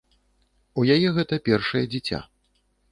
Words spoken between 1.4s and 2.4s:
першае дзіця.